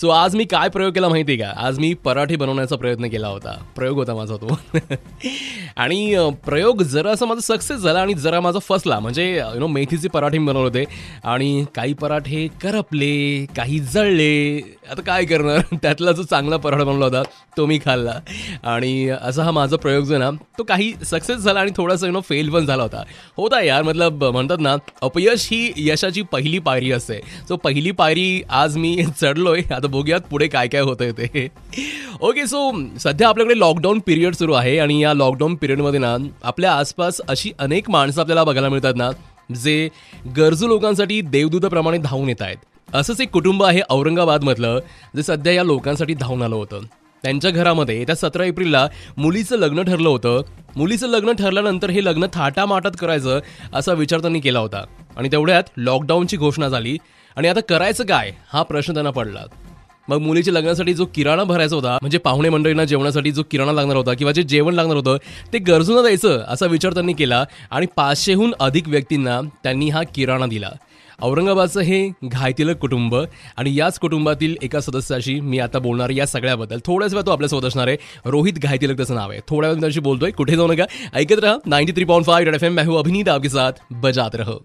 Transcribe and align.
So 0.00 0.08
आज 0.08 0.36
मी 0.36 0.44
काय 0.44 0.68
प्रयोग 0.68 0.92
केला 0.92 1.08
माहिती 1.08 1.32
आहे 1.32 1.40
का? 1.40 1.66
आज 1.66 1.78
मी 1.78 1.94
पराठे 1.94 2.36
बनवण्याचा 2.36 2.76
प्रयत्न 2.76 3.08
केला 3.08 3.28
होता. 3.28 3.52
प्रयोग 3.76 3.96
होता 3.96 4.14
माझा 4.14 4.36
तो. 4.36 4.58
आणि 5.76 6.30
प्रयोग 6.46 6.82
जरा 6.82 7.10
असं 7.10 7.26
माझा 7.26 7.40
सक्सेस 7.40 7.78
झाला 7.78 8.00
आणि 8.00 8.14
जरा 8.14 8.40
माझा 8.40 8.58
फसला. 8.58 9.00
म्हणजे 9.00 9.36
यु 9.36 9.58
नो 9.58 9.66
मेथीचे 9.66 10.08
पराठे 10.08 10.38
मी 10.38 10.46
बनवले 10.46 10.64
होते. 10.64 10.84
आणि 11.24 11.64
काही 11.74 11.92
पराठे 11.92 12.48
करपले 12.62 13.46
काही 13.56 13.78
जळले. 13.78 14.58
आता 14.90 15.02
काय 15.02 15.24
करणार? 15.24 15.76
त्यातला 15.82 16.12
जो 16.12 16.22
चांगला 16.22 16.56
पराठा 16.56 16.84
बनवला 16.84 17.04
होता 17.04 17.22
तो 17.56 17.66
मी 17.66 17.78
खाल्ला. 17.84 18.14
आणि 18.62 19.08
असा 19.08 19.42
हा 19.42 19.50
माझा 19.50 19.76
प्रयोग 19.76 20.04
जो 20.04 20.14
आहे 20.14 20.22
ना 20.22 20.30
तो 20.58 20.62
काही 20.62 20.92
सक्सेस 21.04 21.36
झाला 21.36 21.60
आणि 21.60 21.70
थोडासा 21.76 22.06
यु 22.06 22.12
नो 22.12 22.20
फेल 22.20 22.50
पण 22.50 22.66
झाला 22.66 22.82
होता. 22.82 23.02
होता 23.36 23.62
यार 23.64 23.82
मतलब 23.82 24.24
म्हणतात 24.24 24.58
ना 24.60 24.76
अपयश 25.02 25.48
ही 25.50 25.72
यशाची 25.76 26.22
पहिली 26.22 26.58
पायरी 26.58 26.92
असते. 26.92 27.20
सो 27.48 27.56
पहिली 27.56 27.90
पायरी 27.90 28.42
आज 28.50 28.76
मी 28.76 29.04
चढलोय. 29.20 29.62
आता 29.70 29.87
बघूयात 29.88 30.20
पुढे 30.20 30.46
काय 30.48 30.68
काय 30.68 30.80
होतंय 30.80 31.12
ते. 31.12 31.48
ओके 32.20 32.46
सो 32.46 32.70
सध्या 33.00 33.28
आपल्याकडे 33.28 33.58
लॉकडाऊन 33.58 33.98
पिरियड 33.98 34.34
सुरू 34.34 34.52
आहे 34.52 34.78
आणि 34.78 35.02
या 35.02 35.14
लॉकडाऊन 35.14 35.54
पिरियडमध्ये 35.54 36.00
ना 36.00 36.16
आपल्या 36.42 36.72
आसपास 36.72 37.20
अशी 37.28 37.52
अनेक 37.58 37.90
माणसं 37.90 38.20
आपल्याला 38.20 38.44
बघायला 38.44 38.68
मिळतात 38.68 38.94
ना 38.96 39.10
जे 39.54 39.88
गरजू 40.36 40.66
लोकांसाठी 40.66 41.20
देवदूताप्रमाणे 41.20 41.98
धावून 41.98 42.28
येत 42.28 42.42
आहेत. 42.42 42.56
असंच 42.94 43.20
एक 43.20 43.30
कुटुंब 43.30 43.62
आहे 43.64 43.80
औरंगाबादमधलं 43.90 44.78
जे 45.16 45.22
सध्या 45.22 45.52
या 45.52 45.62
लोकांसाठी 45.62 46.14
धावून 46.14 46.42
आलं 46.42 46.54
होतं. 46.54 46.80
त्यांच्या 47.22 47.50
घरामध्ये 47.50 47.98
येत्या 47.98 48.14
सतरा 48.16 48.44
एप्रिलला 48.44 48.86
मुलीचं 49.16 49.56
लग्न 49.56 49.82
ठरलं 49.82 50.08
होतं. 50.08 50.42
मुलीचं 50.76 51.08
लग्न 51.08 51.32
ठरल्यानंतर 51.32 51.90
हे 51.90 52.04
लग्न 52.04 52.26
थाटामाटात 52.32 52.92
करायचं 52.98 53.40
असा 53.72 53.92
विचार 53.92 54.20
त्यांनी 54.20 54.40
केला 54.40 54.58
होता. 54.58 54.84
आणि 55.16 55.28
तेवढ्यात 55.32 55.62
लॉकडाऊनची 55.76 56.36
घोषणा 56.36 56.68
झाली. 56.68 56.96
आणि 57.36 57.48
आता 57.48 57.60
करायचं 57.60 58.04
काय? 58.04 58.32
हा 58.52 58.62
प्रश्न 58.62 58.92
त्यांना 58.92 59.10
पडला. 59.10 59.44
मग 60.08 60.18
मुलीच्या 60.18 60.54
लग्नासाठी 60.54 60.94
जो 60.94 61.06
किराणा 61.14 61.44
भरायचा 61.44 61.76
होता 61.76 61.98
म्हणजे 62.00 62.18
पाहुणे 62.18 62.48
मंडळींना 62.48 62.84
जेवणासाठी 62.84 63.30
जो 63.30 63.42
किराणा 63.50 63.72
लागणार 63.72 63.96
होता 63.96 64.14
किंवा 64.14 64.32
जे 64.32 64.42
जेवण 64.42 64.74
लागणार 64.74 64.96
होतं 64.96 65.16
ते 65.52 65.58
गरजूंना 65.58 66.02
द्यायचं 66.02 66.44
असा 66.48 66.66
विचार 66.66 66.94
त्यांनी 66.94 67.12
केला 67.12 67.44
आणि 67.70 67.86
पाचशेहून 67.96 68.54
अधिक 68.60 68.88
व्यक्तींना 68.88 69.40
त्यांनी 69.62 69.88
हा 69.88 70.02
किराणा 70.14 70.46
दिला. 70.46 70.70
औरंगाबादचं 71.22 71.80
हे 71.80 72.08
घायतिलक 72.24 72.76
कुटुंब 72.76 73.16
आणि 73.56 73.78
याच 73.78 73.98
कुटुंबातील 73.98 74.56
एका 74.62 74.80
सदस्याशी 74.80 75.40
मी 75.40 75.58
आता 75.58 75.78
बोलणार 75.78 76.06
आहे 76.10 76.18
या 76.18 76.26
सगळ्याबद्दल. 76.26 76.78
थोड्याच 76.84 77.14
वेळ 77.14 77.22
तो 77.26 77.30
आपल्यासोबत 77.30 77.64
असणार 77.64 77.88
आहे. 77.88 77.96
रोहित 78.24 78.52
घायतिलक 78.52 78.96
त्याचं 78.96 79.14
नाव 79.14 79.30
आहे. 79.30 79.40
थोड्या 79.48 79.70
वेळ 79.70 79.80
त्याशी 79.80 80.00
बोलतोय. 80.00 80.30
कुठे 80.30 80.56
जाऊ 80.56 80.72
नका. 80.72 80.84
ऐकत 81.14 81.38
राहा. 81.42 81.56
Ninety 81.66 81.92
three 81.92 82.04
point 82.04 82.26
five 82.26 82.54
F 82.54 82.64
M 82.64 82.74
मॅहू 82.74 82.96
अभिनीत. 82.96 83.28
आपके 83.28 83.48
साथ 83.48 83.72
बजात 83.90 84.30
रहो. 84.34 84.64